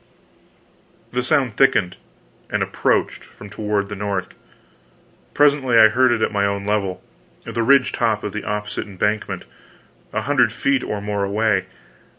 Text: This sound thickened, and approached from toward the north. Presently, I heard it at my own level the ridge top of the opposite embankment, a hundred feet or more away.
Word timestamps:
This 1.13 1.27
sound 1.27 1.57
thickened, 1.57 1.95
and 2.49 2.63
approached 2.63 3.23
from 3.23 3.51
toward 3.51 3.87
the 3.87 3.95
north. 3.95 4.33
Presently, 5.35 5.77
I 5.77 5.89
heard 5.89 6.11
it 6.11 6.23
at 6.23 6.31
my 6.31 6.43
own 6.43 6.65
level 6.65 7.03
the 7.45 7.61
ridge 7.61 7.91
top 7.91 8.23
of 8.23 8.33
the 8.33 8.43
opposite 8.43 8.87
embankment, 8.87 9.43
a 10.11 10.21
hundred 10.23 10.51
feet 10.51 10.83
or 10.83 11.01
more 11.01 11.23
away. 11.23 11.67